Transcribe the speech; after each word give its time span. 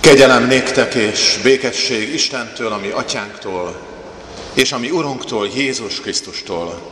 Kegyelem 0.00 0.46
néktek 0.46 0.94
és 0.94 1.38
békesség 1.42 2.14
Istentől, 2.14 2.72
ami 2.72 2.88
atyánktól, 2.88 3.80
és 4.54 4.72
ami 4.72 4.90
Urunktól, 4.90 5.48
Jézus 5.54 6.00
Krisztustól. 6.00 6.82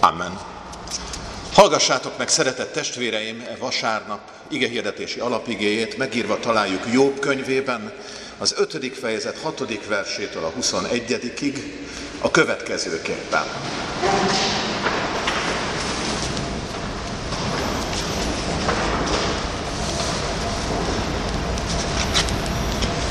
Amen. 0.00 0.40
Hallgassátok 1.52 2.18
meg, 2.18 2.28
szeretett 2.28 2.72
testvéreim, 2.72 3.44
e 3.48 3.56
vasárnap 3.58 4.20
igehirdetési 4.48 5.20
alapigéjét 5.20 5.96
megírva 5.96 6.38
találjuk 6.38 6.82
Jobb 6.92 7.18
könyvében, 7.18 7.92
az 8.38 8.54
5. 8.58 8.96
fejezet 9.00 9.38
6. 9.42 9.86
versétől 9.88 10.44
a 10.44 10.52
21 10.54 11.64
a 12.20 12.30
következőképpen. 12.30 13.44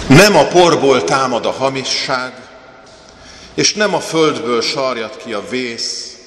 Nem 0.10 0.36
a 0.36 0.48
porból 0.48 1.04
támad 1.04 1.46
a 1.46 1.52
hamisság, 1.52 2.34
és 3.54 3.74
nem 3.74 3.94
a 3.94 4.00
földből 4.00 4.62
sarjad 4.62 5.18
ki 5.18 5.34
a 5.34 5.44
vész, 5.50 6.18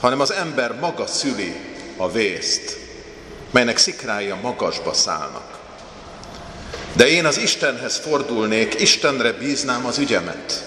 hanem 0.00 0.20
az 0.20 0.32
ember 0.32 0.74
maga 0.80 1.06
szüli 1.06 1.56
a 1.96 2.10
vészt, 2.10 2.78
melynek 3.50 3.76
szikrája 3.76 4.38
magasba 4.42 4.92
szállnak. 4.92 5.58
De 6.92 7.08
én 7.08 7.24
az 7.24 7.38
Istenhez 7.38 7.96
fordulnék, 7.96 8.80
Istenre 8.80 9.32
bíznám 9.32 9.86
az 9.86 9.98
ügyemet, 9.98 10.64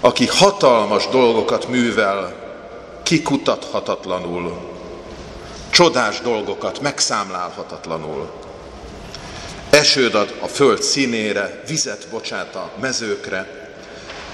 aki 0.00 0.26
hatalmas 0.26 1.08
dolgokat 1.08 1.68
művel, 1.68 2.34
kikutathatatlanul, 3.02 4.70
csodás 5.70 6.20
dolgokat 6.20 6.80
megszámlálhatatlanul. 6.80 8.41
Esőd 9.82 10.14
ad 10.14 10.34
a 10.40 10.46
föld 10.46 10.82
színére, 10.82 11.62
vizet 11.66 12.06
bocsát 12.10 12.54
a 12.54 12.70
mezőkre, 12.80 13.70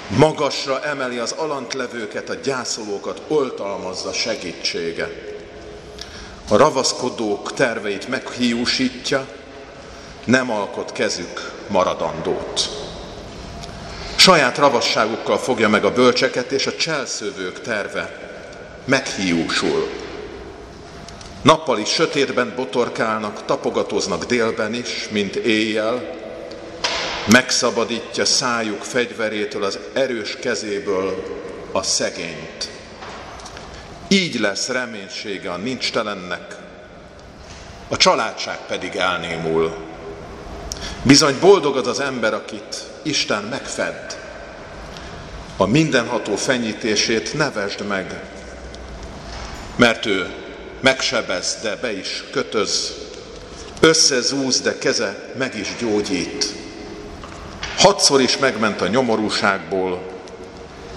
magasra 0.09 0.83
emeli 0.85 1.19
az 1.19 1.33
alantlevőket, 1.33 2.29
a 2.29 2.35
gyászolókat 2.35 3.23
oltalmazza 3.29 4.13
segítsége. 4.13 5.11
A 6.49 6.57
ravaszkodók 6.57 7.55
terveit 7.55 8.09
meghiúsítja, 8.09 9.27
nem 10.25 10.51
alkot 10.51 10.93
kezük 10.93 11.53
maradandót. 11.69 12.69
Saját 14.17 14.59
ravasságukkal 14.59 15.39
fogja 15.39 15.69
meg 15.69 15.85
a 15.85 15.93
bölcseket, 15.93 16.53
és 16.53 16.67
a 16.67 16.77
cselszövők 16.77 17.61
terve 17.61 18.31
meghiúsul. 18.85 20.08
Nappal 21.43 21.79
is 21.79 21.89
sötétben 21.89 22.53
botorkálnak, 22.57 23.45
tapogatóznak 23.45 24.25
délben 24.25 24.75
is, 24.75 25.09
mint 25.11 25.37
éjjel, 25.37 26.17
megszabadítja 27.33 28.25
szájuk 28.25 28.83
fegyverétől 28.83 29.65
az 29.65 29.79
erős 29.93 30.37
kezéből 30.37 31.23
a 31.73 31.83
szegényt. 31.83 32.69
Így 34.09 34.41
lesz 34.41 34.69
reménysége 34.69 35.51
a 35.51 35.57
nincstelennek, 35.57 36.57
a 37.89 37.97
családság 37.97 38.59
pedig 38.67 38.97
elnémul. 38.97 39.77
Bizony 41.03 41.37
boldog 41.41 41.77
az 41.77 41.87
az 41.87 42.01
ember, 42.01 42.35
akit 42.35 42.85
Isten 43.03 43.43
megfed. 43.43 44.17
A 45.57 45.67
mindenható 45.67 46.37
fenyítését 46.37 47.35
nevesd 47.35 47.87
meg, 47.87 48.23
mert 49.77 50.07
ő 50.07 50.35
megsebez, 50.81 51.59
de 51.63 51.77
be 51.77 51.93
is 51.93 52.25
kötöz, 52.31 52.95
összezúz, 53.81 54.61
de 54.61 54.79
keze 54.79 55.33
meg 55.37 55.55
is 55.55 55.69
gyógyít. 55.79 56.47
Hatszor 57.79 58.21
is 58.21 58.39
megment 58.39 58.81
a 58.81 58.87
nyomorúságból, 58.87 60.03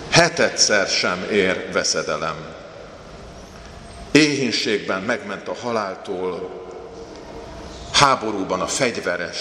hetedszer 0.10 0.88
sem 0.88 1.28
ér 1.32 1.72
veszedelem. 1.72 2.36
Éhínségben 4.12 5.02
megment 5.02 5.48
a 5.48 5.56
haláltól, 5.62 6.62
háborúban 7.94 8.62
a 8.62 8.68
fegyveres 8.68 9.38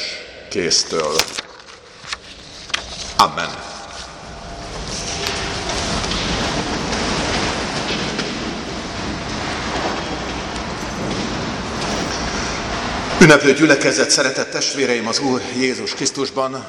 kéztől. 0.48 1.16
Amen. 3.16 3.69
Ünneplő 13.22 13.53
gyülekezet, 13.53 14.10
szeretett 14.10 14.50
testvéreim 14.50 15.06
az 15.06 15.19
Úr 15.19 15.41
Jézus 15.58 15.94
Krisztusban, 15.94 16.66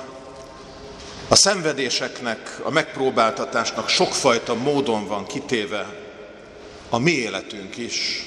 a 1.27 1.35
szenvedéseknek, 1.35 2.59
a 2.63 2.69
megpróbáltatásnak 2.69 3.89
sokfajta 3.89 4.55
módon 4.55 5.07
van 5.07 5.25
kitéve 5.25 5.95
a 6.89 6.97
mi 6.97 7.11
életünk 7.11 7.77
is. 7.77 8.25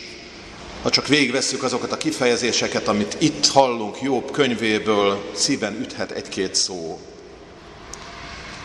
Ha 0.83 0.91
csak 0.91 1.07
végigvesszük 1.07 1.62
azokat 1.62 1.93
a 1.93 1.97
kifejezéseket, 1.97 2.89
amit 2.89 3.17
itt 3.19 3.47
hallunk 3.47 4.03
Jobb 4.03 4.31
könyvéből, 4.31 5.31
szíven 5.35 5.81
üthet 5.81 6.11
egy-két 6.11 6.55
szó. 6.55 7.01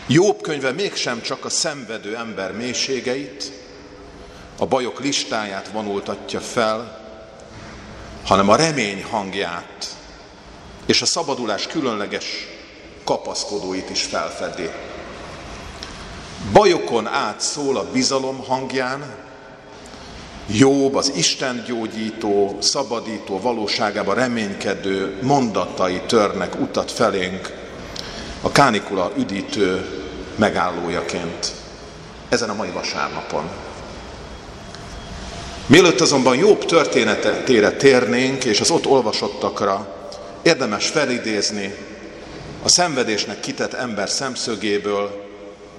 Jobb 0.06 0.40
könyve 0.40 0.72
mégsem 0.72 1.22
csak 1.22 1.44
a 1.44 1.50
szenvedő 1.50 2.16
ember 2.16 2.52
mélységeit, 2.52 3.52
a 4.58 4.66
bajok 4.66 5.00
listáját 5.00 5.68
vonultatja 5.68 6.40
fel, 6.40 6.99
hanem 8.24 8.48
a 8.48 8.56
remény 8.56 9.04
hangját 9.10 9.96
és 10.86 11.02
a 11.02 11.06
szabadulás 11.06 11.66
különleges 11.66 12.24
kapaszkodóit 13.04 13.90
is 13.90 14.02
felfedi. 14.02 14.70
Bajokon 16.52 17.06
át 17.06 17.40
szól 17.40 17.76
a 17.76 17.90
bizalom 17.92 18.44
hangján, 18.46 19.28
Jobb 20.52 20.94
az 20.94 21.12
Isten 21.16 21.64
gyógyító, 21.66 22.56
szabadító, 22.60 23.40
valóságában 23.40 24.14
reménykedő 24.14 25.18
mondatai 25.22 26.00
törnek 26.00 26.60
utat 26.60 26.90
felénk 26.90 27.52
a 28.42 28.52
kánikula 28.52 29.12
üdítő 29.16 29.84
megállójaként 30.36 31.52
ezen 32.28 32.50
a 32.50 32.54
mai 32.54 32.70
vasárnapon. 32.70 33.48
Mielőtt 35.70 36.00
azonban 36.00 36.36
jobb 36.36 36.64
történetére 36.64 37.70
térnénk, 37.70 38.44
és 38.44 38.60
az 38.60 38.70
ott 38.70 38.86
olvasottakra 38.86 39.96
érdemes 40.42 40.86
felidézni 40.86 41.74
a 42.62 42.68
szenvedésnek 42.68 43.40
kitett 43.40 43.72
ember 43.72 44.08
szemszögéből 44.08 45.28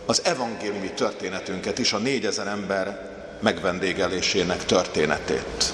az 0.05 0.21
evangéliumi 0.23 0.91
történetünket 0.91 1.79
is, 1.79 1.93
a 1.93 1.97
négyezer 1.97 2.47
ember 2.47 3.09
megvendégelésének 3.41 4.65
történetét. 4.65 5.73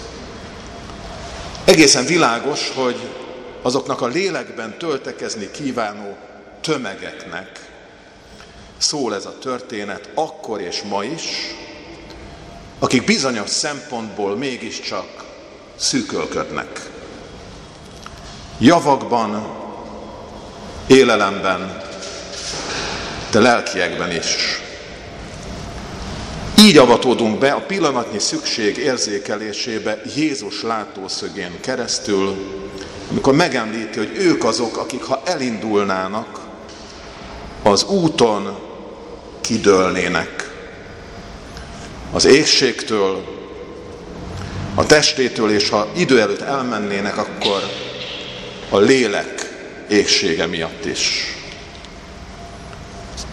Egészen 1.64 2.06
világos, 2.06 2.72
hogy 2.76 2.98
azoknak 3.62 4.02
a 4.02 4.08
lélekben 4.08 4.78
töltekezni 4.78 5.52
kívánó 5.52 6.18
tömegeknek 6.62 7.70
szól 8.78 9.16
ez 9.16 9.26
a 9.26 9.38
történet 9.40 10.10
akkor 10.14 10.62
és 10.62 10.82
ma 10.82 11.04
is, 11.04 11.24
akik 12.80 13.06
bizonyos 13.06 13.50
szempontból 13.50 14.36
mégiscsak 14.36 15.26
szűkölködnek. 15.76 16.90
Javakban, 18.60 19.48
élelemben, 20.88 21.82
de 23.32 23.40
lelkiekben 23.40 24.12
is. 24.12 24.62
Így 26.60 26.78
avatódunk 26.78 27.40
be 27.40 27.52
a 27.52 27.66
pillanatnyi 27.66 28.20
szükség 28.20 28.78
érzékelésébe 28.78 30.02
Jézus 30.16 30.62
látószögén 30.62 31.60
keresztül, 31.62 32.36
amikor 33.12 33.36
megemlíti, 33.36 33.98
hogy 33.98 34.12
ők 34.18 34.44
azok, 34.44 34.78
akik 34.78 35.04
ha 35.04 35.22
elindulnának, 35.26 36.40
az 37.64 37.84
úton 37.84 38.58
kidőlnének 39.42 40.47
az 42.12 42.26
éhségtől, 42.26 43.36
a 44.76 44.86
testétől, 44.86 45.52
és 45.52 45.70
ha 45.70 45.88
idő 45.96 46.22
előtt 46.22 46.42
elmennének, 46.42 47.18
akkor 47.18 47.62
a 48.70 48.78
lélek 48.78 49.54
éhsége 49.90 50.46
miatt 50.46 50.86
is. 50.86 51.36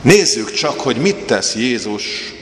Nézzük 0.03 0.51
csak, 0.51 0.81
hogy 0.81 0.97
mit 0.97 1.27
tesz 1.27 1.55
Jézus, 1.55 2.35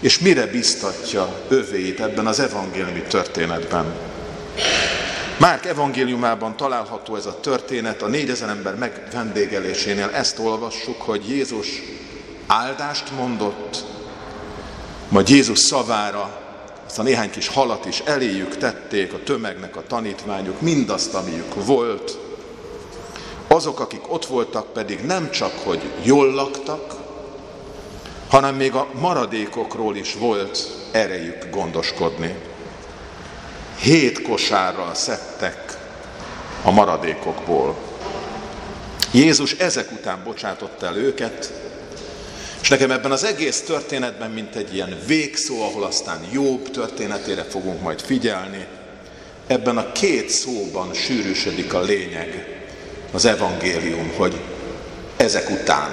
és 0.00 0.18
mire 0.18 0.46
biztatja 0.46 1.44
övéit 1.48 2.00
ebben 2.00 2.26
az 2.26 2.40
evangéliumi 2.40 3.02
történetben. 3.02 3.94
Márk 5.38 5.66
evangéliumában 5.66 6.56
található 6.56 7.16
ez 7.16 7.26
a 7.26 7.40
történet, 7.40 8.02
a 8.02 8.06
négyezer 8.06 8.48
ember 8.48 8.74
megvendégelésénél 8.74 10.10
ezt 10.14 10.38
olvassuk, 10.38 11.02
hogy 11.02 11.28
Jézus 11.28 11.68
áldást 12.46 13.10
mondott, 13.16 13.84
majd 15.10 15.28
Jézus 15.28 15.58
szavára 15.58 16.40
azt 16.86 17.02
néhány 17.02 17.30
kis 17.30 17.48
halat 17.48 17.84
is 17.84 18.00
eléjük 18.04 18.56
tették 18.56 19.12
a 19.12 19.22
tömegnek 19.22 19.76
a 19.76 19.82
tanítványok, 19.86 20.60
mindazt, 20.60 21.14
amiük 21.14 21.64
volt. 21.64 22.18
Azok, 23.46 23.80
akik 23.80 24.12
ott 24.12 24.26
voltak 24.26 24.72
pedig 24.72 25.00
nem 25.00 25.30
csak, 25.30 25.52
hogy 25.64 25.80
jól 26.02 26.30
laktak, 26.30 26.94
hanem 28.28 28.54
még 28.54 28.74
a 28.74 28.86
maradékokról 29.00 29.96
is 29.96 30.14
volt 30.14 30.68
erejük 30.92 31.50
gondoskodni. 31.50 32.34
Hét 33.78 34.22
kosárral 34.22 34.94
szedtek 34.94 35.78
a 36.62 36.70
maradékokból. 36.70 37.76
Jézus 39.10 39.52
ezek 39.52 39.92
után 39.92 40.20
bocsátott 40.24 40.82
el 40.82 40.96
őket, 40.96 41.52
nekem 42.70 42.90
ebben 42.90 43.10
az 43.10 43.24
egész 43.24 43.60
történetben, 43.60 44.30
mint 44.30 44.54
egy 44.54 44.74
ilyen 44.74 44.96
végszó, 45.06 45.62
ahol 45.62 45.84
aztán 45.84 46.20
jobb 46.32 46.70
történetére 46.70 47.42
fogunk 47.42 47.82
majd 47.82 48.00
figyelni, 48.00 48.66
ebben 49.46 49.76
a 49.76 49.92
két 49.92 50.28
szóban 50.28 50.94
sűrűsödik 50.94 51.74
a 51.74 51.80
lényeg, 51.80 52.58
az 53.12 53.24
evangélium, 53.24 54.12
hogy 54.16 54.40
ezek 55.16 55.50
után. 55.50 55.90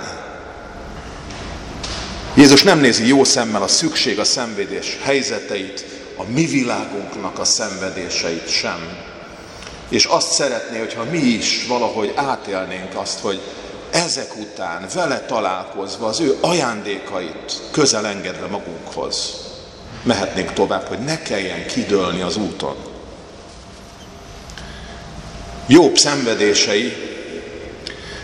Jézus 2.35 2.63
nem 2.63 2.79
nézi 2.79 3.07
jó 3.07 3.23
szemmel 3.23 3.61
a 3.61 3.67
szükség, 3.67 4.19
a 4.19 4.23
szenvedés 4.23 4.97
helyzeteit, 5.01 5.85
a 6.15 6.23
mi 6.23 6.45
világunknak 6.45 7.39
a 7.39 7.45
szenvedéseit 7.45 8.49
sem. 8.49 8.97
És 9.89 10.05
azt 10.05 10.31
szeretné, 10.31 10.77
hogyha 10.77 11.03
mi 11.03 11.17
is 11.17 11.65
valahogy 11.67 12.11
átélnénk 12.15 12.95
azt, 12.95 13.19
hogy 13.19 13.41
ezek 14.03 14.37
után 14.37 14.87
vele 14.93 15.19
találkozva 15.19 16.07
az 16.07 16.19
ő 16.19 16.37
ajándékait 16.41 17.61
közel 17.71 18.07
engedve 18.07 18.47
magunkhoz 18.47 19.45
mehetnénk 20.03 20.53
tovább, 20.53 20.87
hogy 20.87 20.99
ne 20.99 21.21
kelljen 21.21 21.65
kidőlni 21.65 22.21
az 22.21 22.37
úton. 22.37 22.75
Jobb 25.67 25.97
szenvedései 25.97 26.95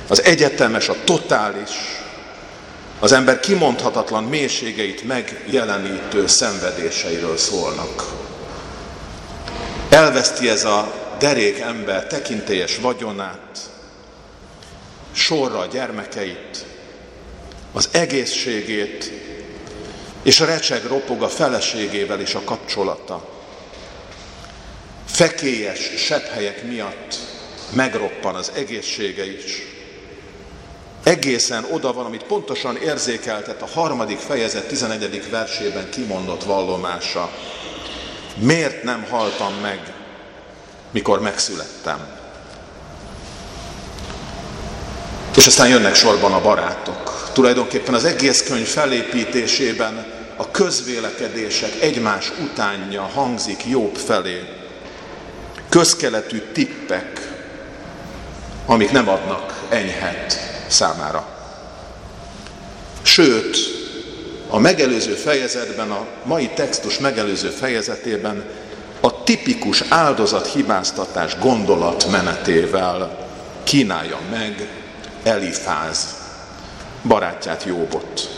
az 0.07 0.23
egyetemes, 0.23 0.89
a 0.89 0.95
totális, 1.03 1.69
az 2.99 3.11
ember 3.11 3.39
kimondhatatlan 3.39 4.23
mélységeit 4.23 5.03
megjelenítő 5.03 6.27
szenvedéseiről 6.27 7.37
szólnak. 7.37 8.13
Elveszti 9.89 10.49
ez 10.49 10.63
a 10.63 10.93
derék 11.19 11.59
ember 11.59 12.07
tekintélyes 12.07 12.77
vagyonát, 12.77 13.59
sorra 15.13 15.59
a 15.59 15.65
gyermekeit, 15.65 16.65
az 17.71 17.89
egészségét, 17.91 19.11
és 20.23 20.39
a 20.39 20.45
recseg 20.45 20.85
ropog 20.85 21.21
a 21.21 21.29
feleségével 21.29 22.19
is 22.19 22.35
a 22.35 22.43
kapcsolata. 22.43 23.29
Fekélyes 25.05 25.91
sepphelyek 25.97 26.63
miatt 26.63 27.15
megroppan 27.69 28.35
az 28.35 28.51
egészsége 28.55 29.25
is. 29.25 29.61
Egészen 31.03 31.65
oda 31.71 31.93
van, 31.93 32.05
amit 32.05 32.23
pontosan 32.23 32.77
érzékeltet 32.77 33.61
a 33.61 33.67
harmadik 33.67 34.17
fejezet 34.17 34.67
11. 34.67 35.29
versében 35.29 35.89
kimondott 35.89 36.43
vallomása. 36.43 37.31
Miért 38.35 38.83
nem 38.83 39.05
haltam 39.09 39.53
meg, 39.61 39.93
mikor 40.91 41.21
megszülettem? 41.21 42.22
És 45.35 45.45
aztán 45.45 45.67
jönnek 45.67 45.95
sorban 45.95 46.33
a 46.33 46.41
barátok. 46.41 47.29
Tulajdonképpen 47.33 47.93
az 47.93 48.05
egész 48.05 48.43
könyv 48.43 48.67
felépítésében 48.67 50.05
a 50.35 50.51
közvélekedések 50.51 51.81
egymás 51.81 52.31
utánja 52.43 53.01
hangzik 53.01 53.65
jobb 53.65 53.95
felé. 53.95 54.43
Közkeletű 55.69 56.41
tippek, 56.51 57.31
amik 58.65 58.91
nem 58.91 59.09
adnak 59.09 59.63
enyhet 59.69 60.39
számára. 60.67 61.27
Sőt, 63.01 63.57
a 64.49 64.59
megelőző 64.59 65.13
fejezetben, 65.13 65.91
a 65.91 66.05
mai 66.23 66.47
textus 66.47 66.97
megelőző 66.97 67.49
fejezetében 67.49 68.43
a 69.01 69.23
tipikus 69.23 69.83
áldozathibáztatás 69.89 71.37
gondolatmenetével 71.39 73.27
kínálja 73.63 74.19
meg 74.31 74.82
Elifáz 75.23 76.15
barátját 77.03 77.63
Jóbot. 77.63 78.29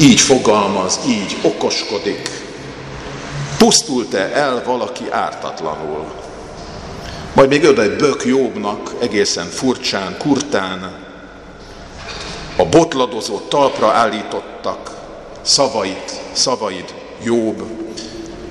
Így 0.00 0.20
fogalmaz, 0.20 1.00
így 1.06 1.36
okoskodik. 1.42 2.28
Pusztult-e 3.58 4.30
el 4.34 4.62
valaki 4.64 5.10
ártatlanul? 5.10 6.12
Majd 7.34 7.48
még 7.48 7.64
oda 7.64 7.82
egy 7.82 7.96
bök 7.96 8.24
Jobbnak 8.24 8.94
egészen 9.00 9.46
furcsán, 9.46 10.16
kurtán, 10.18 10.92
a 12.56 12.64
botladozó 12.64 13.38
talpra 13.38 13.92
állítottak 13.92 14.90
szavait, 15.42 16.20
szavaid, 16.32 16.94
Jobb. 17.22 17.62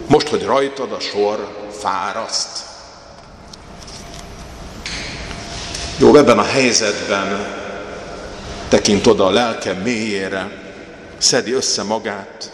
Most, 0.07 0.27
hogy 0.27 0.45
rajtad 0.45 0.91
a 0.91 0.99
sor, 0.99 1.67
fáraszt. 1.71 2.68
Jó, 5.99 6.15
ebben 6.15 6.39
a 6.39 6.43
helyzetben 6.43 7.55
tekint 8.67 9.07
oda 9.07 9.25
a 9.25 9.31
lelke 9.31 9.73
mélyére, 9.73 10.51
szedi 11.17 11.53
össze 11.53 11.83
magát, 11.83 12.51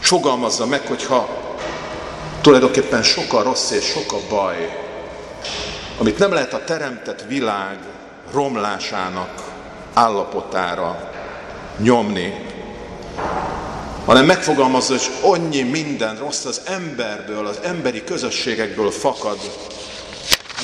és 0.00 0.06
fogalmazza 0.06 0.66
meg, 0.66 0.86
hogyha 0.86 1.28
tulajdonképpen 2.40 3.02
sok 3.02 3.32
a 3.32 3.42
rossz 3.42 3.70
és 3.70 3.84
sok 3.84 4.12
a 4.12 4.18
baj, 4.28 4.78
amit 5.98 6.18
nem 6.18 6.32
lehet 6.32 6.52
a 6.52 6.64
teremtett 6.64 7.24
világ 7.28 7.78
romlásának 8.32 9.42
állapotára 9.94 11.10
nyomni, 11.78 12.34
hanem 14.04 14.24
megfogalmazza, 14.24 14.92
hogy 14.92 15.10
annyi 15.30 15.62
minden 15.62 16.16
rossz 16.16 16.44
az 16.44 16.60
emberből, 16.64 17.46
az 17.46 17.58
emberi 17.62 18.04
közösségekből 18.04 18.90
fakad, 18.90 19.38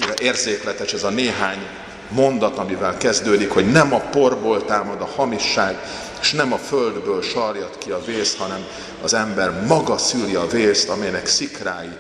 annyira 0.01 0.23
érzékletes 0.23 0.93
ez 0.93 1.03
a 1.03 1.11
néhány 1.11 1.67
mondat, 2.09 2.59
amivel 2.59 2.97
kezdődik, 2.97 3.51
hogy 3.51 3.71
nem 3.71 3.95
a 3.95 3.99
porból 3.99 4.65
támad 4.65 5.01
a 5.01 5.11
hamisság, 5.17 5.79
és 6.21 6.33
nem 6.33 6.53
a 6.53 6.57
földből 6.57 7.23
sarjad 7.23 7.79
ki 7.79 7.91
a 7.91 8.05
vész, 8.05 8.37
hanem 8.37 8.65
az 9.03 9.15
ember 9.15 9.67
maga 9.67 9.99
szűri 9.99 10.35
a 10.35 10.47
vészt, 10.47 10.89
amelynek 10.89 11.27
szikrái 11.27 11.91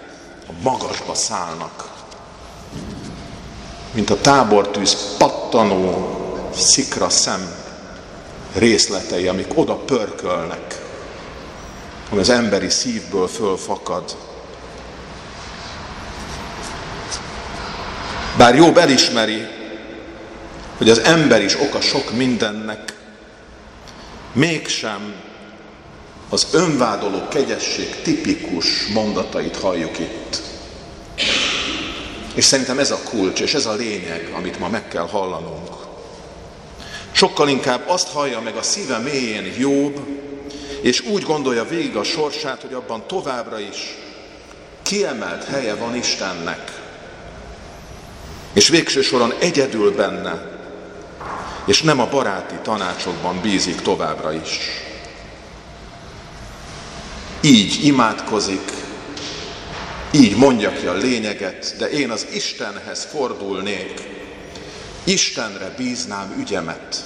a 0.48 0.52
magasba 0.62 1.14
szállnak. 1.14 1.88
Mint 3.92 4.10
a 4.10 4.20
tábortűz 4.20 5.16
pattanó 5.18 6.16
szikra 6.54 7.08
szem 7.08 7.54
részletei, 8.54 9.28
amik 9.28 9.48
oda 9.54 9.74
pörkölnek, 9.74 10.80
ami 12.10 12.20
az 12.20 12.30
emberi 12.30 12.68
szívből 12.68 13.28
fölfakad. 13.28 14.16
Bár 18.40 18.54
Jobb 18.54 18.76
elismeri, 18.76 19.46
hogy 20.76 20.90
az 20.90 20.98
ember 20.98 21.42
is 21.42 21.60
oka 21.60 21.80
sok 21.80 22.12
mindennek, 22.12 22.94
mégsem 24.32 25.14
az 26.28 26.46
önvádoló 26.52 27.28
kegyesség 27.28 28.02
tipikus 28.02 28.86
mondatait 28.86 29.56
halljuk 29.56 29.98
itt. 29.98 30.40
És 32.34 32.44
szerintem 32.44 32.78
ez 32.78 32.90
a 32.90 33.00
kulcs, 33.04 33.40
és 33.40 33.54
ez 33.54 33.66
a 33.66 33.74
lényeg, 33.74 34.32
amit 34.36 34.58
ma 34.58 34.68
meg 34.68 34.88
kell 34.88 35.08
hallanunk. 35.08 35.74
Sokkal 37.12 37.48
inkább 37.48 37.88
azt 37.88 38.08
hallja 38.08 38.40
meg 38.40 38.56
a 38.56 38.62
szíve 38.62 38.98
mélyén 38.98 39.52
jobb, 39.58 40.00
és 40.82 41.00
úgy 41.00 41.22
gondolja 41.22 41.64
végig 41.64 41.96
a 41.96 42.04
sorsát, 42.04 42.60
hogy 42.60 42.74
abban 42.74 43.06
továbbra 43.06 43.58
is 43.58 43.96
kiemelt 44.82 45.44
helye 45.44 45.74
van 45.74 45.96
Istennek. 45.96 46.89
És 48.52 48.68
végső 48.68 49.00
soron 49.00 49.34
egyedül 49.38 49.94
benne, 49.94 50.58
és 51.64 51.82
nem 51.82 52.00
a 52.00 52.08
baráti 52.08 52.54
tanácsokban 52.62 53.40
bízik 53.40 53.80
továbbra 53.80 54.32
is. 54.32 54.58
Így 57.40 57.84
imádkozik, 57.84 58.70
így 60.10 60.36
mondja 60.36 60.72
ki 60.72 60.86
a 60.86 60.92
lényeget, 60.92 61.74
de 61.78 61.90
én 61.90 62.10
az 62.10 62.26
Istenhez 62.32 63.04
fordulnék, 63.04 64.02
Istenre 65.04 65.74
bíznám 65.76 66.34
ügyemet, 66.38 67.04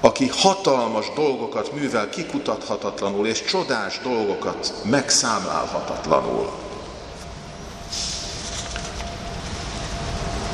aki 0.00 0.30
hatalmas 0.32 1.06
dolgokat 1.14 1.72
művel 1.72 2.08
kikutathatatlanul, 2.08 3.26
és 3.26 3.44
csodás 3.44 4.00
dolgokat 4.02 4.74
megszámlálhatatlanul. 4.84 6.65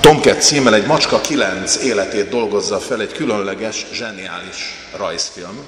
Tomket 0.02 0.42
címmel 0.42 0.74
egy 0.74 0.86
Macska 0.86 1.20
9 1.20 1.76
életét 1.76 2.28
dolgozza 2.28 2.78
fel 2.78 3.00
egy 3.00 3.12
különleges, 3.12 3.86
zseniális 3.92 4.88
rajzfilm, 4.96 5.58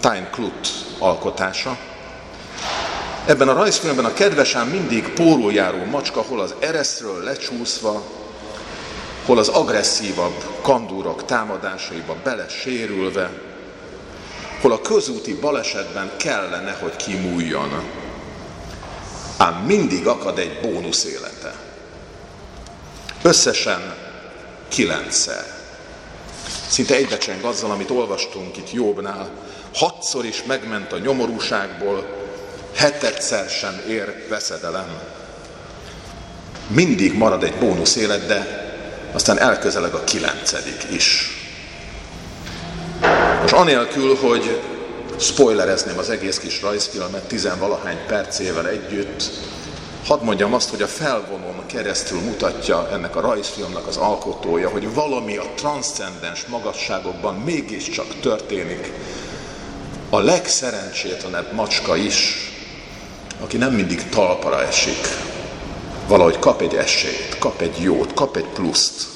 Time 0.00 0.28
Klut 0.30 0.68
alkotása. 0.98 1.78
Ebben 3.26 3.48
a 3.48 3.52
rajzfilmben 3.52 4.04
a 4.04 4.12
kedvesen 4.12 4.66
mindig 4.66 5.08
pólójáró 5.08 5.84
macska, 5.84 6.20
hol 6.20 6.40
az 6.40 6.54
ereszről 6.58 7.22
lecsúszva, 7.22 8.02
hol 9.26 9.38
az 9.38 9.48
agresszívabb 9.48 10.44
kandúrok 10.62 11.24
támadásaiba 11.24 12.16
belesérülve, 12.24 13.30
hol 14.60 14.72
a 14.72 14.80
közúti 14.80 15.34
balesetben 15.34 16.10
kellene, 16.16 16.76
hogy 16.80 16.96
kimújjon. 16.96 17.82
Ám 19.36 19.54
mindig 19.66 20.06
akad 20.06 20.38
egy 20.38 20.58
bónusz 20.62 21.04
élete. 21.04 21.41
Összesen 23.22 23.94
kilencszer. 24.68 25.44
Szinte 26.68 26.94
egybecseng 26.94 27.44
azzal, 27.44 27.70
amit 27.70 27.90
olvastunk 27.90 28.56
itt 28.56 28.72
Jobbnál. 28.72 29.30
Hatszor 29.74 30.24
is 30.24 30.42
megment 30.42 30.92
a 30.92 30.98
nyomorúságból, 30.98 32.06
hetedszer 32.74 33.48
sem 33.48 33.80
ér 33.88 34.26
veszedelem. 34.28 35.00
Mindig 36.66 37.14
marad 37.14 37.42
egy 37.42 37.54
bónusz 37.54 37.96
élet, 37.96 38.26
de 38.26 38.70
aztán 39.12 39.38
elközeleg 39.38 39.94
a 39.94 40.04
kilencedik 40.04 40.86
is. 40.90 41.30
Most 43.40 43.54
anélkül, 43.54 44.16
hogy 44.16 44.60
spoilerezném 45.18 45.98
az 45.98 46.10
egész 46.10 46.38
kis 46.38 46.62
rajzfilmet 46.62 47.24
tizenvalahány 47.28 47.98
percével 48.06 48.68
együtt, 48.68 49.30
hadd 50.06 50.22
mondjam 50.22 50.54
azt, 50.54 50.70
hogy 50.70 50.82
a 50.82 50.86
felvonom 50.86 51.66
keresztül 51.66 52.20
mutatja 52.20 52.88
ennek 52.92 53.16
a 53.16 53.20
rajzfilmnek 53.20 53.86
az 53.86 53.96
alkotója, 53.96 54.68
hogy 54.68 54.94
valami 54.94 55.36
a 55.36 55.50
transzcendens 55.54 56.44
magasságokban 56.46 57.34
mégiscsak 57.34 58.20
történik. 58.20 58.92
A 60.10 60.18
legszerencsétlenebb 60.18 61.52
macska 61.52 61.96
is, 61.96 62.36
aki 63.40 63.56
nem 63.56 63.72
mindig 63.72 64.08
talpara 64.08 64.62
esik, 64.66 65.06
valahogy 66.08 66.38
kap 66.38 66.60
egy 66.60 66.74
esélyt, 66.74 67.38
kap 67.38 67.60
egy 67.60 67.76
jót, 67.80 68.14
kap 68.14 68.36
egy 68.36 68.48
pluszt. 68.54 69.06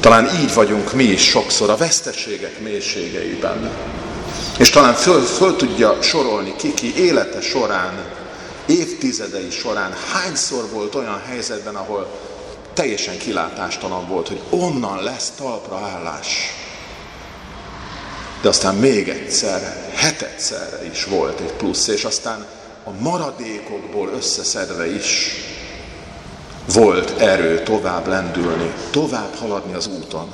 Talán 0.00 0.28
így 0.40 0.54
vagyunk 0.54 0.92
mi 0.92 1.04
is 1.04 1.22
sokszor 1.22 1.70
a 1.70 1.76
veszteségek 1.76 2.60
mélységeiben. 2.60 3.70
És 4.58 4.70
talán 4.70 4.94
föl, 4.94 5.20
föl 5.20 5.56
tudja 5.56 6.02
sorolni 6.02 6.54
kiki 6.56 6.96
élete 6.96 7.40
során, 7.40 8.17
évtizedei 8.68 9.50
során 9.50 9.92
hányszor 10.12 10.68
volt 10.70 10.94
olyan 10.94 11.22
helyzetben, 11.26 11.74
ahol 11.74 12.18
teljesen 12.72 13.18
kilátástalan 13.18 14.08
volt, 14.08 14.28
hogy 14.28 14.40
onnan 14.50 15.02
lesz 15.02 15.30
talpra 15.30 15.76
állás. 15.76 16.26
De 18.42 18.48
aztán 18.48 18.74
még 18.74 19.08
egyszer, 19.08 19.90
hetedszerre 19.94 20.86
is 20.90 21.04
volt 21.04 21.40
egy 21.40 21.52
plusz, 21.52 21.86
és 21.86 22.04
aztán 22.04 22.46
a 22.84 22.90
maradékokból 23.00 24.08
összeszedve 24.08 24.94
is 24.94 25.30
volt 26.72 27.20
erő 27.20 27.62
tovább 27.62 28.06
lendülni, 28.06 28.72
tovább 28.90 29.34
haladni 29.34 29.74
az 29.74 29.86
úton. 29.86 30.30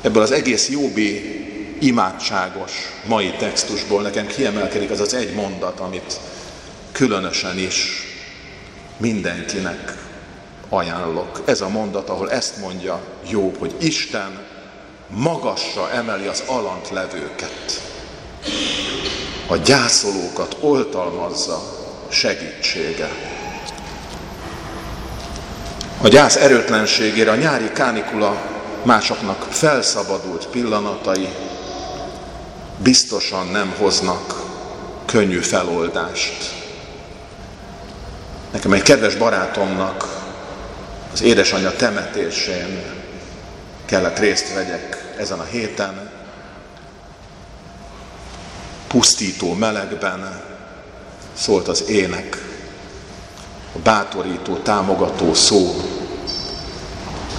Ebből 0.00 0.22
az 0.22 0.30
egész 0.30 0.68
Jóbi 0.68 1.43
imádságos 1.80 2.72
mai 3.06 3.30
textusból 3.38 4.02
nekem 4.02 4.26
kiemelkedik 4.26 4.90
az 4.90 5.00
az 5.00 5.14
egy 5.14 5.34
mondat, 5.34 5.80
amit 5.80 6.20
különösen 6.92 7.58
is 7.58 8.02
mindenkinek 8.96 10.04
ajánlok. 10.68 11.42
Ez 11.44 11.60
a 11.60 11.68
mondat, 11.68 12.08
ahol 12.08 12.30
ezt 12.30 12.56
mondja 12.56 13.00
Jobb, 13.30 13.58
hogy 13.58 13.74
Isten 13.80 14.46
magasra 15.08 15.90
emeli 15.90 16.26
az 16.26 16.42
alant 16.46 16.90
levőket. 16.90 17.82
A 19.46 19.56
gyászolókat 19.56 20.56
oltalmazza 20.60 21.62
segítsége. 22.08 23.08
A 26.02 26.08
gyász 26.08 26.36
erőtlenségére 26.36 27.30
a 27.30 27.36
nyári 27.36 27.70
kánikula 27.72 28.42
másoknak 28.82 29.42
felszabadult 29.42 30.46
pillanatai 30.46 31.28
biztosan 32.82 33.46
nem 33.46 33.74
hoznak 33.78 34.42
könnyű 35.04 35.38
feloldást. 35.38 36.62
Nekem 38.52 38.72
egy 38.72 38.82
kedves 38.82 39.14
barátomnak 39.14 40.22
az 41.12 41.22
édesanyja 41.22 41.76
temetésén 41.76 42.82
kellett 43.84 44.18
részt 44.18 44.54
vegyek 44.54 45.14
ezen 45.18 45.38
a 45.38 45.44
héten, 45.44 46.10
pusztító 48.88 49.52
melegben 49.52 50.42
szólt 51.32 51.68
az 51.68 51.88
ének, 51.88 52.38
a 53.74 53.78
bátorító, 53.78 54.56
támogató 54.56 55.34
szó, 55.34 55.74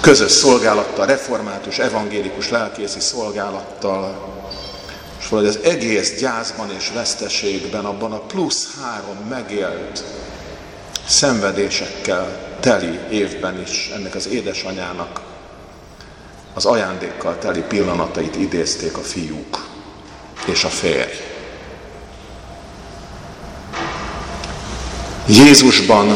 közös 0.00 0.30
szolgálattal, 0.30 1.06
református, 1.06 1.78
evangélikus, 1.78 2.50
lelkészi 2.50 3.00
szolgálattal, 3.00 4.35
és 5.18 5.28
valahogy 5.28 5.50
az 5.50 5.58
egész 5.62 6.18
gyászban 6.18 6.70
és 6.78 6.90
veszteségben, 6.94 7.84
abban 7.84 8.12
a 8.12 8.20
plusz 8.20 8.68
három 8.82 9.16
megélt 9.28 10.04
szenvedésekkel 11.06 12.56
teli 12.60 12.98
évben 13.10 13.60
is 13.60 13.90
ennek 13.94 14.14
az 14.14 14.28
édesanyának 14.28 15.20
az 16.54 16.64
ajándékkal 16.64 17.38
teli 17.38 17.60
pillanatait 17.60 18.36
idézték 18.36 18.96
a 18.96 19.02
fiúk 19.02 19.68
és 20.46 20.64
a 20.64 20.68
férj. 20.68 21.12
Jézusban 25.28 26.08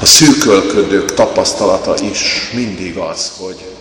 a 0.00 0.06
szűkölködők 0.06 1.14
tapasztalata 1.14 1.94
is 2.02 2.50
mindig 2.54 2.96
az, 2.96 3.32
hogy 3.38 3.74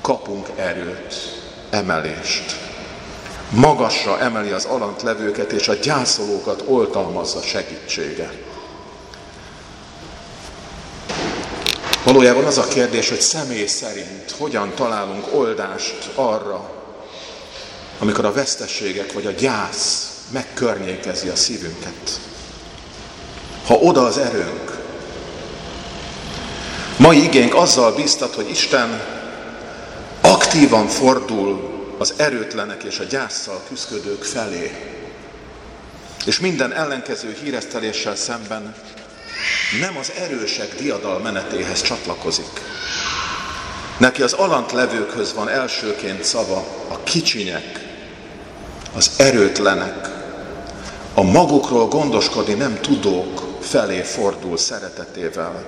kapunk 0.00 0.48
erőt, 0.56 1.35
emelést. 1.76 2.56
Magasra 3.50 4.18
emeli 4.20 4.50
az 4.50 4.64
alant 4.64 5.02
levőket, 5.02 5.52
és 5.52 5.68
a 5.68 5.74
gyászolókat 5.74 6.62
oltalmazza 6.66 7.40
segítsége. 7.40 8.32
Valójában 12.04 12.44
az 12.44 12.58
a 12.58 12.68
kérdés, 12.68 13.08
hogy 13.08 13.20
személy 13.20 13.66
szerint 13.66 14.30
hogyan 14.38 14.74
találunk 14.74 15.34
oldást 15.34 16.10
arra, 16.14 16.70
amikor 17.98 18.24
a 18.24 18.32
veszteségek 18.32 19.12
vagy 19.12 19.26
a 19.26 19.30
gyász 19.30 20.10
megkörnyékezi 20.30 21.28
a 21.28 21.36
szívünket. 21.36 22.20
Ha 23.66 23.74
oda 23.74 24.04
az 24.04 24.18
erőnk, 24.18 24.78
mai 26.96 27.22
igénk 27.22 27.54
azzal 27.54 27.94
biztat, 27.94 28.34
hogy 28.34 28.50
Isten 28.50 29.15
aktívan 30.56 30.88
fordul 30.88 31.70
az 31.98 32.14
erőtlenek 32.16 32.82
és 32.82 32.98
a 32.98 33.04
gyászsal 33.04 33.62
küzdködők 33.68 34.22
felé, 34.22 34.72
és 36.26 36.40
minden 36.40 36.72
ellenkező 36.72 37.36
híreszteléssel 37.42 38.16
szemben 38.16 38.74
nem 39.80 39.96
az 39.96 40.12
erősek 40.18 40.74
diadal 40.74 41.18
menetéhez 41.18 41.82
csatlakozik. 41.82 42.60
Neki 43.98 44.22
az 44.22 44.32
alant 44.32 44.72
levőkhöz 44.72 45.34
van 45.34 45.48
elsőként 45.48 46.24
szava 46.24 46.66
a 46.88 47.02
kicsinyek, 47.02 47.80
az 48.94 49.10
erőtlenek, 49.16 50.08
a 51.14 51.22
magukról 51.22 51.88
gondoskodni 51.88 52.54
nem 52.54 52.80
tudók 52.80 53.58
felé 53.60 54.02
fordul 54.02 54.56
szeretetével. 54.56 55.64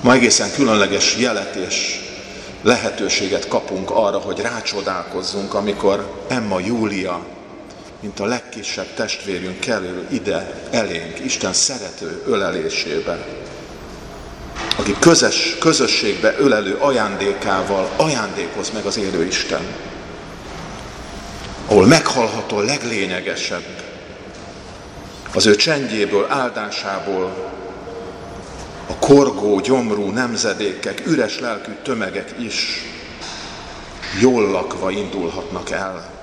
Ma 0.00 0.12
egészen 0.12 0.52
különleges 0.52 1.16
jelet 1.16 1.54
és 1.54 2.04
lehetőséget 2.66 3.48
kapunk 3.48 3.90
arra, 3.90 4.18
hogy 4.18 4.40
rácsodálkozzunk, 4.40 5.54
amikor 5.54 6.24
Emma 6.28 6.60
Júlia, 6.60 7.24
mint 8.00 8.20
a 8.20 8.24
legkisebb 8.24 8.94
testvérünk 8.94 9.60
kerül 9.60 10.06
ide 10.10 10.54
elénk, 10.70 11.18
Isten 11.24 11.52
szerető 11.52 12.22
ölelésébe, 12.26 13.26
aki 14.76 14.94
közös, 14.98 15.56
közösségbe 15.60 16.34
ölelő 16.38 16.74
ajándékával 16.74 17.90
ajándékoz 17.96 18.70
meg 18.70 18.84
az 18.84 18.98
élő 18.98 19.24
Isten, 19.24 19.66
ahol 21.66 21.86
meghalható 21.86 22.60
leglényegesebb, 22.60 23.82
az 25.34 25.46
ő 25.46 25.56
csendjéből, 25.56 26.26
áldásából, 26.28 27.50
a 28.86 28.96
korgó, 28.98 29.60
gyomrú 29.60 30.10
nemzedékek, 30.10 31.06
üres 31.06 31.40
lelkű 31.40 31.72
tömegek 31.82 32.34
is 32.38 32.82
jól 34.20 34.50
lakva 34.50 34.90
indulhatnak 34.90 35.70
el. 35.70 36.14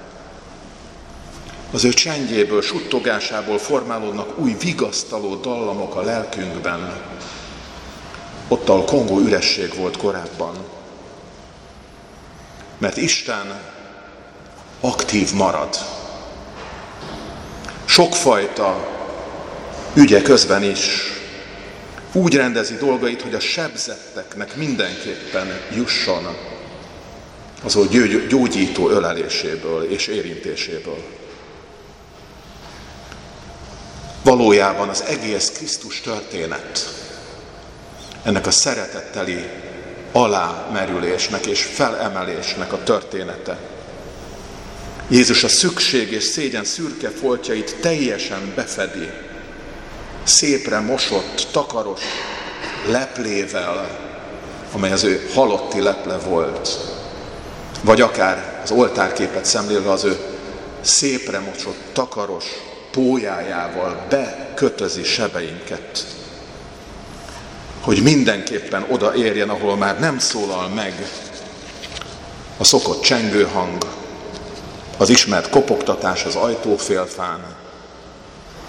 Az 1.72 1.84
ő 1.84 1.94
csendjéből, 1.94 2.62
suttogásából 2.62 3.58
formálódnak 3.58 4.40
új 4.40 4.56
vigasztaló 4.60 5.36
dallamok 5.36 5.96
a 5.96 6.02
lelkünkben. 6.02 7.02
Ott, 8.48 8.70
a 8.70 8.84
Kongó 8.84 9.20
üresség 9.20 9.76
volt 9.76 9.98
korábban. 9.98 10.56
Mert 12.78 12.98
Isten 12.98 13.60
aktív 14.80 15.34
marad. 15.34 15.78
Sokfajta 17.86 18.88
ügye 19.94 20.22
közben 20.22 20.64
is 20.64 21.14
úgy 22.14 22.36
rendezi 22.36 22.76
dolgait, 22.76 23.22
hogy 23.22 23.34
a 23.34 23.40
sebzetteknek 23.40 24.56
mindenképpen 24.56 25.48
jusson 25.76 26.38
az 27.64 27.76
ő 27.92 28.28
gyógyító 28.28 28.90
öleléséből 28.90 29.84
és 29.92 30.08
érintéséből. 30.08 31.04
Valójában 34.24 34.90
az 34.90 35.04
egész 35.04 35.52
Krisztus 35.52 36.02
történet 36.02 36.90
ennek 38.24 38.48
a 38.48 38.52
szeretetteli 38.52 39.46
alámerülésnek 40.12 41.46
és 41.46 41.64
felemelésnek 41.64 42.74
a 42.74 42.84
története. 42.84 43.58
Jézus 45.08 45.44
a 45.44 45.48
szükség 45.48 46.12
és 46.12 46.24
szégyen 46.24 46.64
szürke 46.64 47.10
foltjait 47.10 47.76
teljesen 47.82 48.52
befedi, 48.56 49.10
szépre 50.24 50.80
mosott, 50.80 51.48
takaros 51.52 52.02
leplével, 52.90 54.00
amely 54.72 54.92
az 54.92 55.04
ő 55.04 55.30
halotti 55.34 55.82
leple 55.82 56.18
volt, 56.18 56.70
vagy 57.82 58.02
akár 58.02 58.60
az 58.64 58.72
oltárképet 58.72 59.46
szemlélve 59.46 59.92
az 59.92 60.04
ő 60.04 60.18
szépre 60.82 61.40
mosott, 61.40 61.78
takaros 61.94 62.46
pójájával 62.92 64.06
bekötözi 64.10 65.04
sebeinket, 65.04 66.06
hogy 67.82 68.02
mindenképpen 68.04 68.86
odaérjen, 68.90 69.50
ahol 69.50 69.76
már 69.76 70.00
nem 70.00 70.20
szólal 70.20 70.68
meg 70.68 71.08
a 72.58 72.64
szokott 72.64 73.02
csengőhang, 73.02 73.86
az 74.98 75.10
ismert 75.10 75.50
kopogtatás 75.50 76.24
az 76.24 76.36
ajtófélfán, 76.36 77.40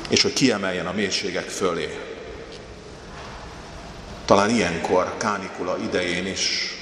és 0.09 0.23
hogy 0.23 0.33
kiemeljen 0.33 0.87
a 0.87 0.93
mélységek 0.93 1.49
fölé. 1.49 1.99
Talán 4.25 4.51
ilyenkor, 4.51 5.17
kánikula 5.17 5.77
idején 5.79 6.27
is, 6.27 6.75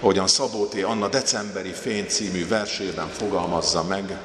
ahogyan 0.00 0.28
Szabóté 0.28 0.82
Anna 0.82 1.08
decemberi 1.08 1.72
fény 1.72 2.06
című 2.06 2.48
versében 2.48 3.08
fogalmazza 3.08 3.82
meg, 3.82 4.18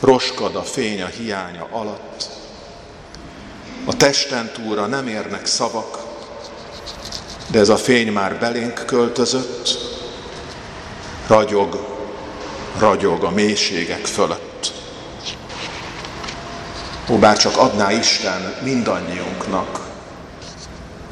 roskad 0.00 0.56
a 0.56 0.62
fény 0.62 1.02
a 1.02 1.06
hiánya 1.06 1.68
alatt, 1.70 2.28
a 3.84 3.96
testen 3.96 4.52
túlra 4.52 4.86
nem 4.86 5.08
érnek 5.08 5.46
szavak, 5.46 5.98
de 7.50 7.58
ez 7.58 7.68
a 7.68 7.76
fény 7.76 8.12
már 8.12 8.38
belénk 8.38 8.82
költözött, 8.86 9.78
ragyog, 11.26 11.98
ragyog 12.78 13.24
a 13.24 13.30
mélységek 13.30 14.06
fölött. 14.06 14.39
Ó, 17.10 17.18
bár 17.18 17.36
csak 17.36 17.56
adná 17.56 17.92
Isten 17.92 18.54
mindannyiunknak, 18.62 19.88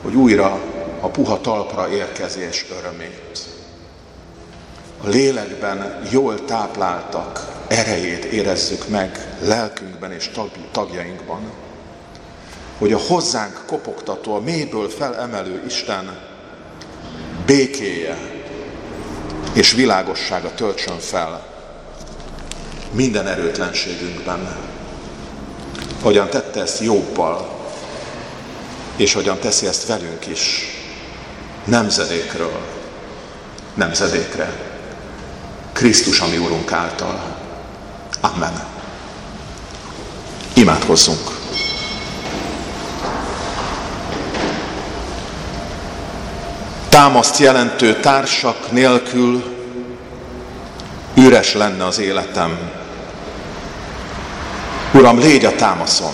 hogy 0.02 0.14
újra 0.14 0.60
a 1.00 1.08
puha 1.08 1.40
talpra 1.40 1.88
érkezés 1.88 2.66
örömét. 2.78 3.38
A 5.04 5.08
lélekben 5.08 6.02
jól 6.10 6.44
tápláltak 6.44 7.46
erejét 7.68 8.24
érezzük 8.24 8.88
meg 8.88 9.36
lelkünkben 9.40 10.12
és 10.12 10.30
tagjainkban 10.72 11.40
hogy 12.78 12.92
a 12.92 12.98
hozzánk 12.98 13.62
kopogtató, 13.66 14.34
a 14.34 14.40
mélyből 14.40 14.88
felemelő 14.88 15.62
Isten 15.66 16.18
békéje 17.46 18.18
és 19.52 19.72
világossága 19.72 20.54
töltsön 20.54 20.98
fel 20.98 21.46
minden 22.90 23.26
erőtlenségünkben. 23.26 24.56
Hogyan 26.02 26.30
tette 26.30 26.60
ezt 26.60 26.80
jobbal, 26.80 27.48
és 28.96 29.12
hogyan 29.12 29.38
teszi 29.38 29.66
ezt 29.66 29.86
velünk 29.86 30.26
is, 30.26 30.64
nemzedékről, 31.64 32.60
nemzedékre, 33.74 34.52
Krisztus, 35.72 36.20
ami 36.20 36.36
Urunk 36.36 36.72
által. 36.72 37.36
Amen. 38.20 38.66
Imádkozzunk! 40.54 41.38
támaszt 46.98 47.38
jelentő 47.38 47.94
társak 47.94 48.70
nélkül 48.70 49.44
üres 51.14 51.54
lenne 51.54 51.86
az 51.86 51.98
életem. 51.98 52.70
Uram, 54.92 55.18
légy 55.18 55.44
a 55.44 55.54
támaszom. 55.54 56.12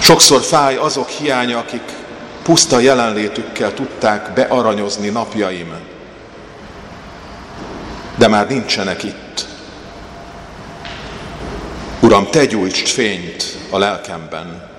Sokszor 0.00 0.40
fáj 0.42 0.76
azok 0.76 1.08
hiánya, 1.08 1.58
akik 1.58 1.92
puszta 2.42 2.78
jelenlétükkel 2.78 3.74
tudták 3.74 4.32
bearanyozni 4.32 5.08
napjaim, 5.08 5.72
de 8.16 8.28
már 8.28 8.48
nincsenek 8.48 9.02
itt. 9.02 9.46
Uram, 12.00 12.30
te 12.30 12.44
gyújtsd 12.44 12.86
fényt 12.86 13.44
a 13.70 13.78
lelkemben, 13.78 14.72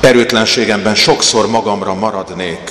Erőtlenségemben 0.00 0.94
sokszor 0.94 1.48
magamra 1.48 1.94
maradnék. 1.94 2.70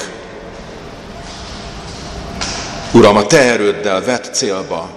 Uram, 2.94 3.16
a 3.16 3.26
Te 3.26 3.40
erőddel 3.40 4.04
vett 4.04 4.34
célba 4.34 4.90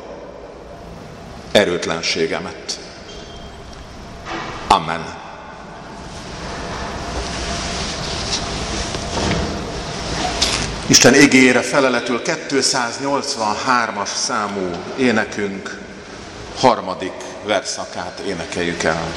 erőtlenségemet. 1.53 2.81
Amen. 4.69 5.21
Isten 10.87 11.15
égére 11.15 11.61
feleletül 11.61 12.21
283-as 12.25 14.15
számú 14.15 14.71
énekünk 14.99 15.79
harmadik 16.57 17.15
verszakát 17.45 18.19
énekeljük 18.27 18.83
el. 18.83 19.13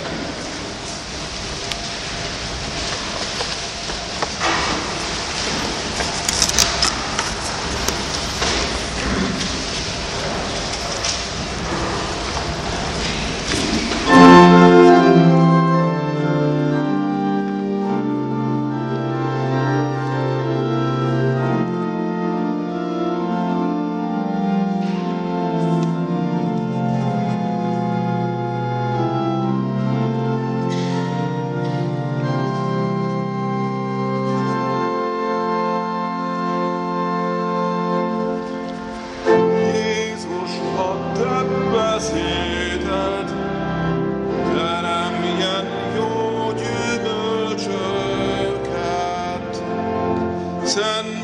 turn 50.66 51.15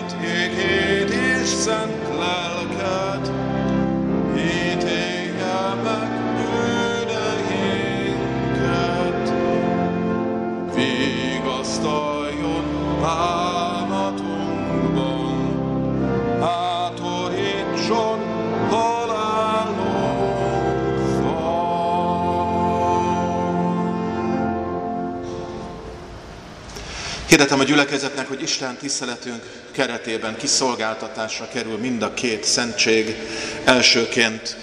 Hirdetem 27.42 27.66
a 27.66 27.70
gyülekezetnek, 27.70 28.28
hogy 28.28 28.42
Isten 28.42 28.78
tiszteletünk 28.78 29.44
keretében 29.72 30.38
kiszolgáltatásra 30.38 31.48
kerül 31.48 31.78
mind 31.78 32.02
a 32.02 32.14
két 32.14 32.44
szentség. 32.44 33.16
Elsőként 33.64 34.58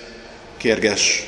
kérges 0.57 1.23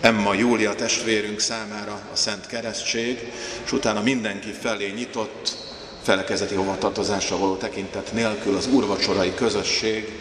Emma 0.00 0.34
Júlia 0.34 0.74
testvérünk 0.74 1.40
számára 1.40 2.00
a 2.12 2.16
Szent 2.16 2.46
Keresztség, 2.46 3.32
és 3.64 3.72
utána 3.72 4.02
mindenki 4.02 4.52
felé 4.60 4.92
nyitott, 4.96 5.56
felekezeti 6.02 6.54
hovatartozásra 6.54 7.38
való 7.38 7.56
tekintet 7.56 8.12
nélkül 8.12 8.56
az 8.56 8.66
úrvacsorai 8.66 9.34
közösség, 9.34 10.12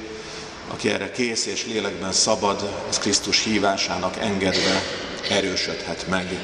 aki 0.68 0.90
erre 0.90 1.12
kész 1.12 1.46
és 1.46 1.66
lélekben 1.66 2.12
szabad, 2.12 2.70
az 2.90 3.00
Krisztus 3.00 3.44
hívásának 3.44 4.18
engedve 4.18 4.82
erősödhet 5.30 6.08
meg 6.08 6.40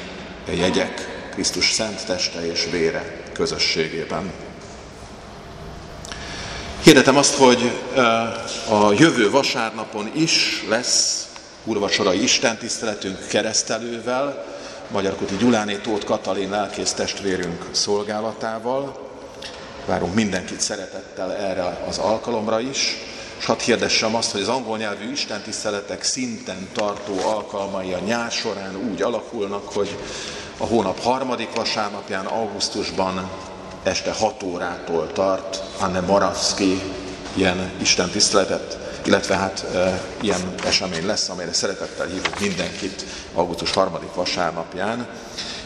a 0.48 0.50
jegyek 0.50 1.08
Krisztus 1.32 1.70
szent 1.70 2.06
teste 2.06 2.46
és 2.46 2.68
vére 2.70 3.21
közösségében. 3.32 4.32
Hirdetem 6.82 7.16
azt, 7.16 7.34
hogy 7.34 7.72
a 8.68 8.92
jövő 8.92 9.30
vasárnapon 9.30 10.10
is 10.14 10.64
lesz 10.68 11.26
úrvacsorai 11.64 12.22
istentiszteletünk 12.22 13.26
keresztelővel, 13.28 14.44
Magyarkuti 14.90 15.36
Gyuláné 15.36 15.74
Tóth 15.74 16.04
Katalin 16.04 16.50
lelkész 16.50 16.92
testvérünk 16.92 17.66
szolgálatával. 17.70 19.10
Várunk 19.86 20.14
mindenkit 20.14 20.60
szeretettel 20.60 21.36
erre 21.36 21.84
az 21.88 21.98
alkalomra 21.98 22.60
is, 22.60 22.96
és 23.38 23.44
hadd 23.44 23.60
hirdessem 23.60 24.14
azt, 24.14 24.30
hogy 24.30 24.40
az 24.40 24.48
angol 24.48 24.76
nyelvű 24.76 25.10
istentiszteletek 25.10 26.02
szinten 26.02 26.68
tartó 26.72 27.18
alkalmai 27.24 27.92
a 27.92 27.98
nyár 27.98 28.30
során 28.30 28.76
úgy 28.90 29.02
alakulnak, 29.02 29.68
hogy 29.68 29.96
a 30.62 30.66
hónap 30.66 31.00
harmadik 31.00 31.54
vasárnapján, 31.54 32.26
augusztusban 32.26 33.30
este 33.82 34.12
6 34.12 34.42
órától 34.42 35.12
tart 35.12 35.62
Anne 35.78 36.00
Moravski 36.00 36.80
ilyen 37.34 37.72
istentiszteletet, 37.80 38.78
illetve 39.04 39.36
hát 39.36 39.64
e, 39.74 40.02
ilyen 40.20 40.54
esemény 40.64 41.06
lesz, 41.06 41.28
amelyre 41.28 41.52
szeretettel 41.52 42.06
hívunk 42.06 42.40
mindenkit 42.40 43.04
augusztus 43.34 43.72
harmadik 43.72 44.14
vasárnapján. 44.14 45.06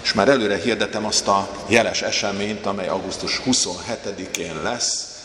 És 0.03 0.13
már 0.13 0.29
előre 0.29 0.57
hirdetem 0.57 1.05
azt 1.05 1.29
a 1.29 1.49
jeles 1.67 2.03
eseményt, 2.03 2.67
amely 2.67 2.89
augusztus 2.89 3.41
27-én 3.47 4.63
lesz, 4.63 5.19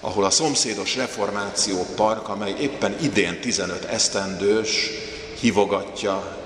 ahol 0.00 0.24
a 0.24 0.30
szomszédos 0.30 0.96
reformáció 0.96 1.86
park, 1.96 2.28
amely 2.28 2.54
éppen 2.60 2.96
idén 3.00 3.40
15 3.40 3.84
esztendős, 3.84 4.90
hívogatja 5.40 6.40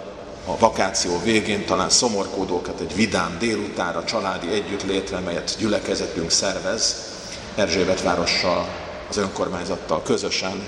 a 0.47 0.59
vakáció 0.59 1.21
végén 1.23 1.65
talán 1.65 1.91
szomorkódókat 1.91 2.81
egy 2.81 2.95
vidám 2.95 3.37
délutára, 3.39 4.05
családi 4.05 4.53
együttlétre, 4.53 5.19
melyet 5.19 5.57
gyülekezetünk 5.59 6.31
szervez, 6.31 7.15
Erzsébet 7.55 8.03
várossal, 8.03 8.69
az 9.09 9.17
önkormányzattal 9.17 10.03
közösen. 10.03 10.67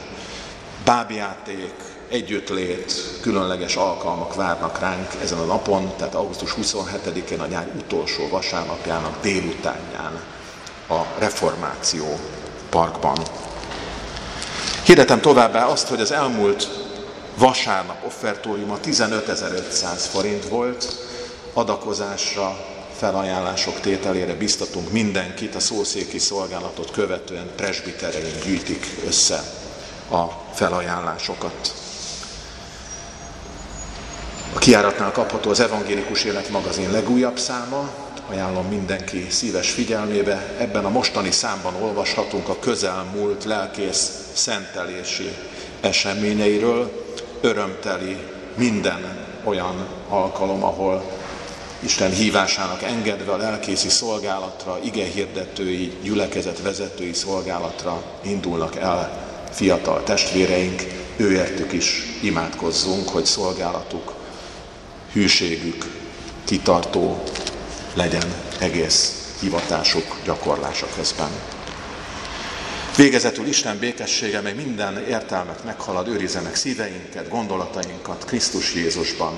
Bábjáték, 0.85 1.75
együttlét, 2.09 2.93
különleges 3.21 3.77
alkalmak 3.77 4.35
várnak 4.35 4.79
ránk 4.79 5.09
ezen 5.23 5.39
a 5.39 5.45
napon, 5.45 5.93
tehát 5.97 6.15
augusztus 6.15 6.55
27-én 6.63 7.41
a 7.41 7.47
nyár 7.47 7.71
utolsó 7.79 8.29
vasárnapjának 8.29 9.21
délutánján 9.23 10.21
a 10.89 11.01
reformáció 11.19 12.19
parkban. 12.71 13.19
Hirdetem 14.85 15.21
továbbá 15.21 15.65
azt, 15.65 15.89
hogy 15.89 16.01
az 16.01 16.13
elmúlt 16.13 16.78
vasárnap 17.39 18.05
offertóriuma 18.05 18.79
15.500 18.85 19.85
forint 20.11 20.49
volt, 20.49 20.97
adakozásra, 21.53 22.67
felajánlások 22.97 23.81
tételére 23.81 24.35
biztatunk 24.35 24.93
mindenkit, 24.93 25.55
a 25.55 25.61
szószéki 25.61 26.19
szolgálatot 26.19 26.91
követően 26.91 27.51
presbitereink 27.57 28.45
gyűjtik 28.45 28.87
össze 29.07 29.43
a 30.11 30.25
felajánlásokat. 30.55 31.75
A 34.55 34.59
kiáratnál 34.59 35.13
kapható 35.13 35.51
az 35.51 35.61
Evangélikus 35.61 36.25
Élet 36.25 36.49
magazin 36.49 36.91
legújabb 36.91 37.39
száma, 37.39 37.91
ajánlom 38.31 38.67
mindenki 38.67 39.27
szíves 39.31 39.71
figyelmébe. 39.71 40.55
Ebben 40.59 40.85
a 40.85 40.89
mostani 40.89 41.31
számban 41.31 41.75
olvashatunk 41.83 42.49
a 42.49 42.59
közelmúlt 42.59 43.45
lelkész 43.45 44.11
szentelési 44.33 45.37
eseményeiről, 45.81 47.08
örömteli 47.41 48.17
minden 48.57 49.27
olyan 49.45 49.87
alkalom, 50.09 50.65
ahol 50.65 51.05
Isten 51.81 52.11
hívásának 52.11 52.83
engedve 52.83 53.33
a 53.33 53.37
lelkészi 53.37 53.89
szolgálatra, 53.89 54.79
igehirdetői, 54.85 55.93
gyülekezet 56.03 56.63
vezetői 56.63 57.13
szolgálatra 57.13 58.03
indulnak 58.23 58.77
el 58.77 59.27
fiatal 59.51 60.03
testvéreink, 60.03 60.83
őértük 61.17 61.73
is 61.73 62.03
imádkozzunk, 62.23 63.09
hogy 63.09 63.25
szolgálatuk, 63.25 64.15
hűségük 65.13 65.85
kitartó 66.45 67.23
legyen 67.95 68.35
egész 68.59 69.33
hivatásuk 69.41 70.17
gyakorlása 70.25 70.87
közben. 70.97 71.58
Végezetül 72.99 73.47
Isten 73.47 73.79
békessége, 73.79 74.41
mely 74.41 74.53
minden 74.53 75.05
értelmet 75.09 75.65
meghalad, 75.65 76.09
őrizze 76.09 76.41
meg 76.41 76.55
szíveinket, 76.55 77.29
gondolatainkat 77.29 78.25
Krisztus 78.25 78.75
Jézusban. 78.75 79.33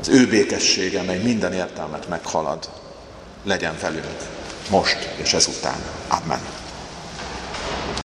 Az 0.00 0.08
ő 0.08 0.26
békessége, 0.26 1.02
mely 1.02 1.18
minden 1.18 1.52
értelmet 1.52 2.08
meghalad, 2.08 2.70
legyen 3.44 3.76
velünk 3.80 4.16
most 4.70 5.08
és 5.22 5.32
ezután. 5.32 5.78
Amen. 6.08 6.65